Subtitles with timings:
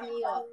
[0.00, 0.44] amigos.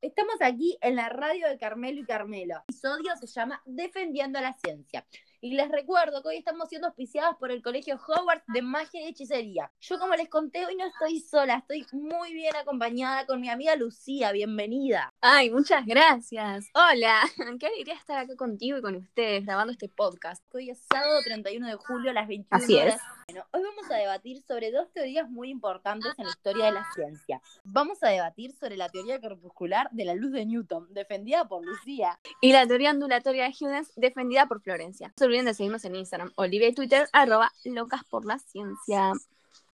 [0.00, 2.54] Estamos aquí en la radio de Carmelo y Carmelo.
[2.54, 5.04] El episodio se llama Defendiendo la Ciencia.
[5.40, 9.06] Y les recuerdo que hoy estamos siendo auspiciados por el Colegio Howard de Magia y
[9.06, 9.70] Hechicería.
[9.80, 13.76] Yo, como les conté, hoy no estoy sola, estoy muy bien acompañada con mi amiga
[13.76, 14.32] Lucía.
[14.32, 15.14] Bienvenida.
[15.20, 16.66] Ay, muchas gracias.
[16.74, 17.20] Hola,
[17.60, 20.42] qué alegría estar acá contigo y con ustedes grabando este podcast.
[20.52, 22.94] Hoy es sábado 31 de julio a las 21 Así es.
[22.94, 23.00] horas.
[23.28, 26.86] Bueno, hoy vamos a debatir sobre dos teorías muy importantes en la historia de la
[26.94, 27.42] ciencia.
[27.62, 32.18] Vamos a debatir sobre la teoría corpuscular de la luz de Newton, defendida por Lucía.
[32.40, 35.12] Y la teoría ondulatoria de Huygens, defendida por Florencia.
[35.28, 39.12] Olviden de seguirnos en Instagram, Olivia y Twitter, arroba locas por la ciencia.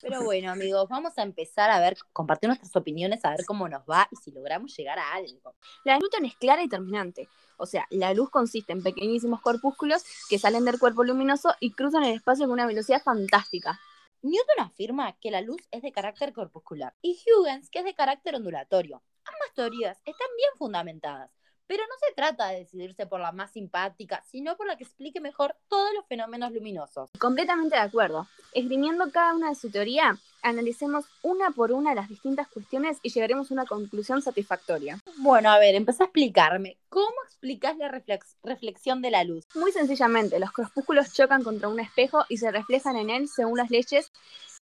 [0.02, 3.84] Pero bueno, amigos, vamos a empezar a ver, compartir nuestras opiniones, a ver cómo nos
[3.84, 5.56] va y si logramos llegar a algo.
[5.84, 7.30] La de Newton es clara y terminante.
[7.58, 12.04] O sea, la luz consiste en pequeñísimos corpúsculos que salen del cuerpo luminoso y cruzan
[12.04, 13.80] el espacio con una velocidad fantástica.
[14.24, 18.36] Newton afirma que la luz es de carácter corpuscular y Huygens que es de carácter
[18.36, 19.04] ondulatorio.
[19.26, 21.32] Ambas teorías están bien fundamentadas,
[21.72, 25.22] pero no se trata de decidirse por la más simpática, sino por la que explique
[25.22, 27.10] mejor todos los fenómenos luminosos.
[27.18, 28.28] Completamente de acuerdo.
[28.52, 33.50] Esgrimiendo cada una de su teoría, analicemos una por una las distintas cuestiones y llegaremos
[33.50, 35.00] a una conclusión satisfactoria.
[35.20, 36.78] Bueno, a ver, empezá a explicarme.
[36.90, 39.48] ¿Cómo explicás la reflex- reflexión de la luz?
[39.56, 43.72] Muy sencillamente, los corpúsculos chocan contra un espejo y se reflejan en él según las
[43.72, 44.12] leyes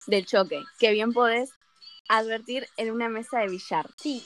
[0.06, 1.54] del choque, que bien podés
[2.08, 3.90] advertir en una mesa de billar.
[3.98, 4.24] Sí,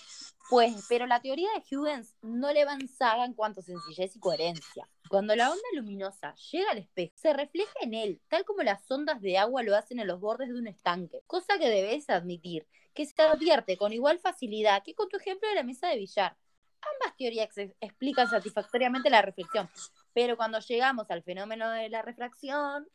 [0.50, 2.90] pues, pero la teoría de Huygens no le va en
[3.26, 4.90] en cuanto a sencillez y coherencia.
[5.10, 9.22] Cuando la onda luminosa llega al espejo, se refleja en él, tal como las ondas
[9.22, 13.06] de agua lo hacen en los bordes de un estanque, cosa que debes admitir, que
[13.06, 16.36] se advierte con igual facilidad que con tu ejemplo de la mesa de billar.
[16.82, 19.70] Ambas teorías ex- explican satisfactoriamente la reflexión,
[20.14, 22.88] pero cuando llegamos al fenómeno de la refracción...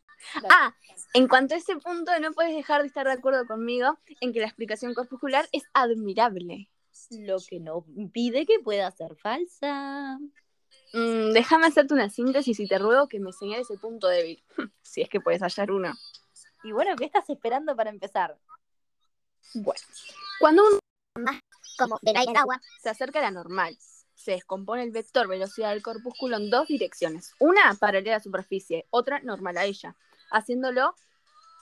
[0.51, 0.75] Ah,
[1.15, 4.41] en cuanto a ese punto, no puedes dejar de estar de acuerdo conmigo en que
[4.41, 6.69] la explicación corpuscular es admirable.
[7.11, 10.19] Lo que no impide que pueda ser falsa.
[10.93, 14.43] Mm, déjame hacerte una síntesis y te ruego que me señales el punto débil,
[14.83, 15.93] si es que puedes hallar uno.
[16.65, 18.39] Y bueno, ¿qué estás esperando para empezar?
[19.55, 19.81] Bueno,
[20.41, 20.79] cuando un
[21.79, 23.77] como aire al agua, se acerca a la normal,
[24.15, 28.87] se descompone el vector velocidad del corpúsculo en dos direcciones, una paralela a la superficie,
[28.91, 29.97] otra normal a ella,
[30.31, 30.95] haciéndolo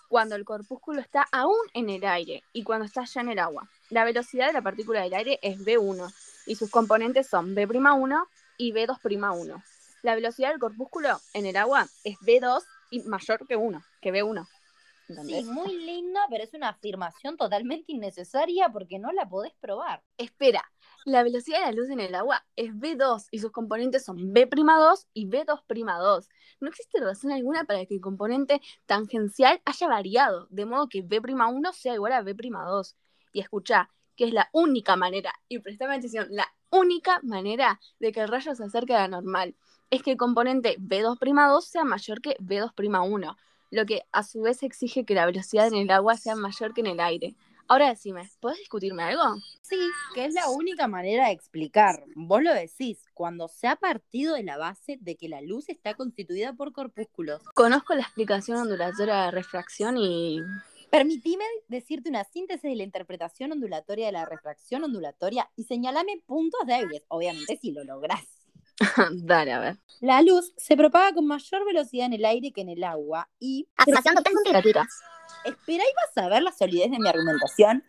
[0.09, 3.69] cuando el corpúsculo está aún en el aire y cuando está ya en el agua.
[3.91, 6.13] La velocidad de la partícula del aire es v1
[6.47, 8.27] y sus componentes son v'1
[8.59, 9.63] y v2'1.
[10.03, 14.47] La velocidad del corpúsculo en el agua es v2 y mayor que 1, que v1.
[15.07, 15.47] Sí, ¿Entendés?
[15.47, 20.03] muy linda, pero es una afirmación totalmente innecesaria porque no la podés probar.
[20.19, 20.65] Espera,
[21.05, 25.07] la velocidad de la luz en el agua es V2 y sus componentes son V'2
[25.15, 26.29] y V2'2.
[26.59, 31.73] No existe razón alguna para que el componente tangencial haya variado, de modo que V'1
[31.73, 32.97] sea igual a V'2.
[33.37, 38.21] Y escucha, que es la única manera, y prestame atención, la única manera de que
[38.21, 39.55] el rayo se acerque a la normal
[39.91, 43.37] es que el componente V2'2 sea mayor que V2'1,
[43.73, 46.81] lo que a su vez exige que la velocidad en el agua sea mayor que
[46.81, 47.37] en el aire.
[47.69, 49.23] Ahora decime, ¿puedes discutirme algo?
[49.61, 49.77] Sí,
[50.15, 52.03] que es la única manera de explicar.
[52.15, 55.93] Vos lo decís, cuando se ha partido de la base de que la luz está
[55.93, 57.43] constituida por corpúsculos.
[57.53, 60.41] Conozco la explicación ondulatoria de refracción y...
[60.97, 66.59] Permitime decirte una síntesis de la interpretación ondulatoria de la refracción ondulatoria y señalame puntos
[66.67, 68.25] débiles, obviamente si lo lográs.
[69.13, 69.77] Dale, a ver.
[70.01, 73.69] La luz se propaga con mayor velocidad en el aire que en el agua y
[73.77, 74.87] totalmente gratuita.
[75.45, 77.85] Espera y vas a ver la solidez de mi argumentación.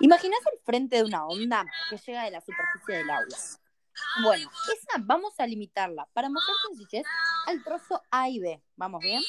[0.00, 3.36] Imaginás el frente de una onda que llega de la superficie del agua.
[4.22, 7.04] Bueno, esa vamos a limitarla para mostrar sencillez
[7.46, 8.62] al trozo A y B.
[8.76, 9.22] ¿Vamos bien?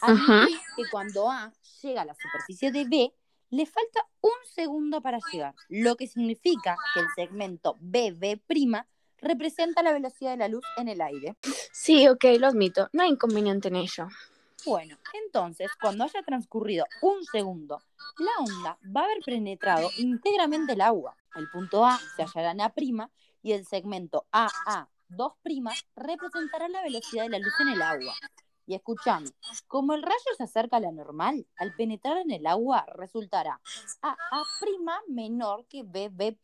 [0.00, 1.52] Admití que cuando A
[1.84, 3.12] llega a la superficie de B,
[3.50, 8.40] le falta un segundo para llegar, lo que significa que el segmento BB'
[9.18, 11.36] representa la velocidad de la luz en el aire.
[11.72, 12.88] Sí, ok, lo admito.
[12.92, 14.08] No hay inconveniente en ello.
[14.66, 17.82] Bueno, entonces, cuando haya transcurrido un segundo,
[18.18, 21.16] la onda va a haber penetrado íntegramente el agua.
[21.34, 22.72] El punto A se hallará en A'
[23.42, 28.14] y el segmento AA2' representará la velocidad de la luz en el agua.
[28.66, 29.28] Y escuchame,
[29.66, 33.60] como el rayo se acerca a la normal, al penetrar en el agua resultará
[34.00, 36.38] AA' menor que BB',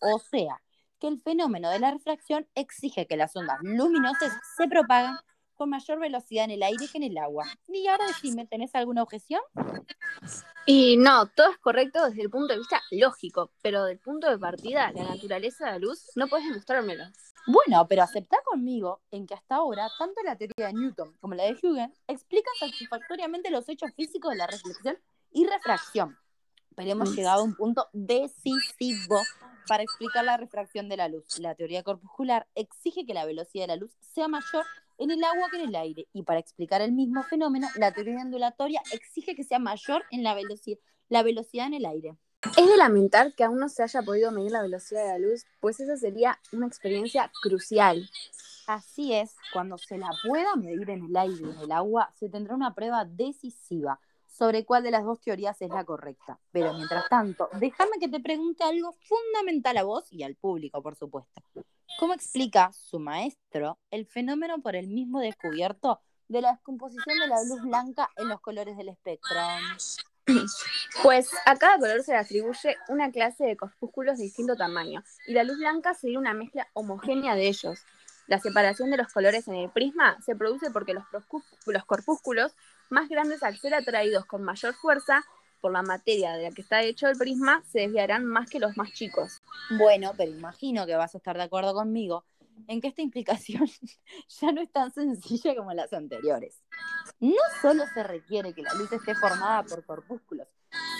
[0.00, 0.62] o sea,
[0.98, 5.18] que el fenómeno de la refracción exige que las ondas luminosas se propagan
[5.62, 7.46] con mayor velocidad en el aire que en el agua.
[7.68, 9.40] Y ahora decime, ¿tenés alguna objeción?
[10.66, 14.38] Y no, todo es correcto desde el punto de vista lógico, pero del punto de
[14.38, 17.04] partida, la naturaleza de la luz, no puedes demostrármelo.
[17.46, 21.44] Bueno, pero aceptá conmigo en que hasta ahora, tanto la teoría de Newton como la
[21.44, 24.98] de Huygens explican satisfactoriamente los hechos físicos de la reflexión
[25.30, 26.18] y refracción.
[26.74, 27.14] Pero hemos Mm.
[27.14, 29.22] llegado a un punto decisivo
[29.68, 31.38] para explicar la refracción de la luz.
[31.38, 34.64] La teoría corpuscular exige que la velocidad de la luz sea mayor
[34.98, 36.06] en el agua que en el aire.
[36.12, 40.34] Y para explicar el mismo fenómeno, la teoría ondulatoria exige que sea mayor en la
[40.34, 40.78] velocidad,
[41.08, 42.16] la velocidad en el aire.
[42.56, 45.44] Es de lamentar que aún no se haya podido medir la velocidad de la luz,
[45.60, 48.08] pues esa sería una experiencia crucial.
[48.66, 52.28] Así es, cuando se la pueda medir en el aire y en el agua, se
[52.28, 54.00] tendrá una prueba decisiva
[54.32, 56.40] sobre cuál de las dos teorías es la correcta.
[56.50, 60.96] Pero mientras tanto, déjame que te pregunte algo fundamental a vos y al público, por
[60.96, 61.42] supuesto.
[61.98, 67.44] ¿Cómo explica su maestro el fenómeno por el mismo descubierto de la descomposición de la
[67.44, 69.36] luz blanca en los colores del espectro?
[71.02, 75.34] Pues a cada color se le atribuye una clase de corpúsculos de distinto tamaño, y
[75.34, 77.80] la luz blanca sería una mezcla homogénea de ellos.
[78.28, 81.04] La separación de los colores en el prisma se produce porque los,
[81.66, 82.54] los corpúsculos
[82.92, 85.24] más grandes al ser atraídos con mayor fuerza
[85.60, 88.76] por la materia de la que está hecho el prisma se desviarán más que los
[88.76, 89.40] más chicos.
[89.78, 92.24] Bueno, pero imagino que vas a estar de acuerdo conmigo
[92.68, 93.66] en que esta implicación
[94.40, 96.62] ya no es tan sencilla como las anteriores.
[97.20, 100.48] No solo se requiere que la luz esté formada por corpúsculos,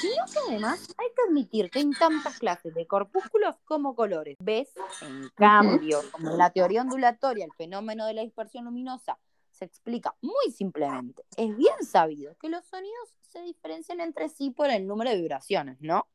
[0.00, 4.36] sino que además hay que admitir que hay tantas clases de corpúsculos como colores.
[4.40, 4.72] ¿Ves?
[5.02, 9.18] En cambio, como en la teoría ondulatoria, el fenómeno de la dispersión luminosa
[9.62, 11.24] se explica muy simplemente.
[11.36, 15.80] Es bien sabido que los sonidos se diferencian entre sí por el número de vibraciones,
[15.80, 16.08] ¿no?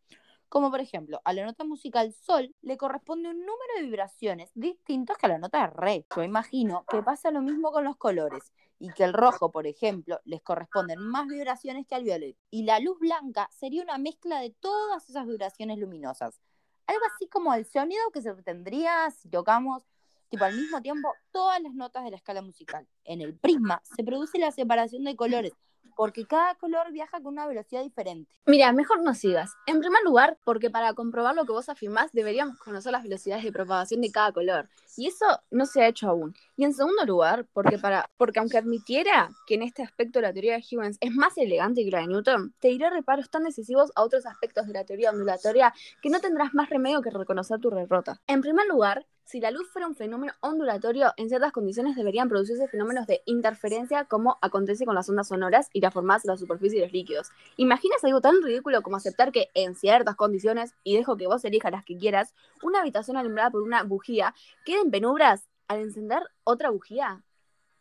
[0.49, 5.17] Como por ejemplo, a la nota musical sol le corresponde un número de vibraciones distintos
[5.17, 6.05] que a la nota re.
[6.13, 10.19] Yo imagino que pasa lo mismo con los colores y que el rojo, por ejemplo,
[10.25, 12.39] les corresponden más vibraciones que al violeta.
[12.50, 16.41] Y la luz blanca sería una mezcla de todas esas vibraciones luminosas.
[16.85, 19.83] Algo así como el sonido que se obtendría si tocamos
[20.29, 22.88] tipo al mismo tiempo todas las notas de la escala musical.
[23.03, 25.53] En el prisma se produce la separación de colores,
[25.97, 28.31] porque cada color viaja con una velocidad diferente.
[28.45, 29.56] Mira, mejor no sigas.
[29.65, 33.51] En primer lugar, porque para comprobar lo que vos afirmás deberíamos conocer las velocidades de
[33.51, 34.69] propagación de cada color.
[34.95, 36.35] Y eso no se ha hecho aún.
[36.56, 40.53] Y en segundo lugar, porque, para, porque aunque admitiera que en este aspecto la teoría
[40.53, 44.03] de Huygens es más elegante que la de Newton, te diré reparos tan decisivos a
[44.03, 48.21] otros aspectos de la teoría ondulatoria que no tendrás más remedio que reconocer tu derrota.
[48.27, 52.69] En primer lugar, si la luz fuera un fenómeno ondulatorio, en ciertas condiciones deberían producirse
[52.69, 56.85] fenómenos de interferencia como acontece con las ondas sonoras y formadas en la superficie de
[56.85, 57.27] los líquidos.
[57.57, 61.74] ¿Imaginas algo tan ridículo como aceptar que en ciertas condiciones, y dejo que vos elijas
[61.74, 62.33] las que quieras,
[62.63, 64.33] una habitación alumbrada por una bujía
[64.63, 67.21] quede en penumbras al encender otra bujía?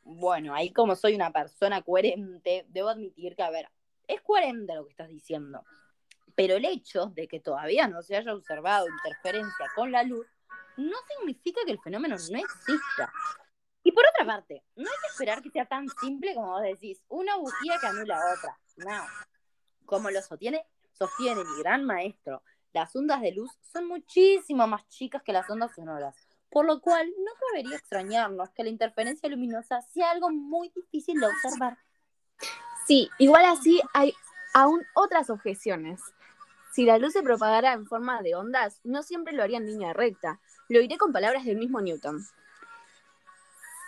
[0.03, 3.69] Bueno, ahí como soy una persona coherente, debo admitir que, a ver,
[4.09, 5.63] es coherente lo que estás diciendo.
[6.35, 10.27] Pero el hecho de que todavía no se haya observado interferencia con la luz
[10.77, 13.13] no significa que el fenómeno no exista.
[13.83, 17.03] Y por otra parte, no hay que esperar que sea tan simple como vos decís,
[17.09, 18.59] una bujía que anula otra.
[18.77, 19.05] No.
[19.85, 22.43] Como lo sostiene, sostiene mi gran maestro,
[22.73, 26.15] las ondas de luz son muchísimo más chicas que las ondas sonoras,
[26.51, 31.27] por lo cual no debería extrañarnos que la interferencia luminosa sea algo muy difícil de
[31.27, 31.79] observar.
[32.87, 34.13] Sí, igual así hay
[34.53, 36.01] aún otras objeciones.
[36.73, 39.95] Si la luz se propagara en forma de ondas, no siempre lo haría en línea
[39.95, 40.41] recta.
[40.69, 42.25] Lo diré con palabras del mismo Newton.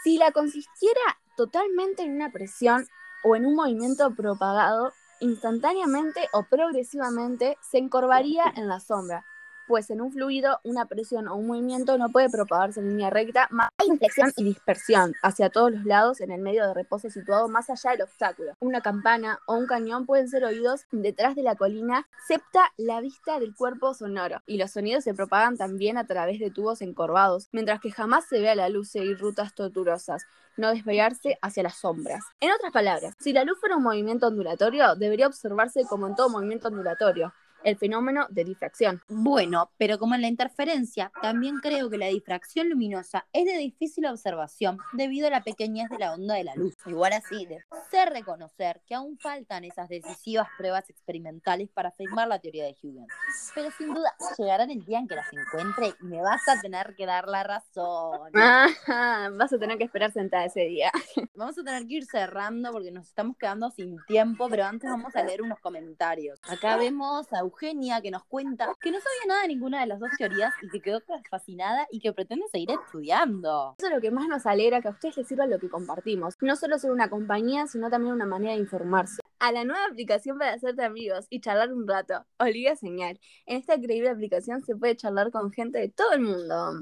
[0.04, 1.00] Si la consistiera
[1.36, 2.86] totalmente en una presión
[3.24, 9.24] o en un movimiento propagado, instantáneamente o progresivamente se encorvaría en la sombra,
[9.68, 13.46] pues en un fluido una presión o un movimiento no puede propagarse en línea recta,
[13.50, 17.68] más inflexión y dispersión hacia todos los lados en el medio de reposo situado más
[17.70, 18.54] allá del obstáculo.
[18.60, 23.38] Una campana o un cañón pueden ser oídos detrás de la colina, septa la vista
[23.38, 27.80] del cuerpo sonoro, y los sonidos se propagan también a través de tubos encorvados, mientras
[27.80, 30.24] que jamás se ve a la luz seguir rutas tortuosas,
[30.56, 32.24] no desviarse hacia las sombras.
[32.40, 36.30] En otras palabras, si la luz fuera un movimiento ondulatorio, debería observarse como en todo
[36.30, 37.32] movimiento ondulatorio,
[37.64, 39.02] el fenómeno de difracción.
[39.08, 44.06] Bueno, pero como en la interferencia, también creo que la difracción luminosa es de difícil
[44.06, 46.76] observación debido a la pequeñez de la onda de la luz.
[46.86, 47.58] Igual así, de
[47.90, 53.08] ser reconocer que aún faltan esas decisivas pruebas experimentales para afirmar la teoría de Huygens.
[53.54, 56.94] Pero sin duda, llegarán el día en que las encuentre y me vas a tener
[56.96, 58.32] que dar la razón.
[59.38, 60.90] vas a tener que esperar sentada ese día.
[61.34, 65.14] Vamos a tener que ir cerrando porque nos estamos quedando sin tiempo, pero antes vamos
[65.14, 66.40] a leer unos comentarios.
[66.48, 70.00] Acá vemos a Eugenia que nos cuenta que no sabía nada de ninguna de las
[70.00, 71.00] dos teorías y que quedó
[71.30, 73.74] fascinada y que pretende seguir estudiando.
[73.78, 76.36] Eso es lo que más nos alegra, que a ustedes les sirva lo que compartimos.
[76.40, 79.20] No solo ser una compañía, sino también una manera de informarse.
[79.40, 83.20] A la nueva aplicación para hacerte amigos y charlar un rato, Olivia Señal.
[83.46, 86.72] En esta increíble aplicación se puede charlar con gente de todo el mundo.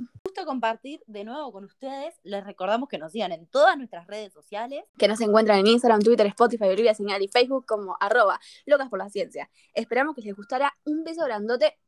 [0.44, 2.14] Compartir de nuevo con ustedes.
[2.22, 4.84] Les recordamos que nos sigan en todas nuestras redes sociales.
[4.98, 8.98] Que nos encuentran en Instagram, Twitter, Spotify, Olivia Señal y Facebook como arroba locas por
[8.98, 9.50] la ciencia.
[9.74, 10.72] Esperamos que les gustara.
[10.84, 11.78] Un beso grandote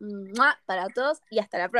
[0.67, 1.79] para todos y hasta la próxima.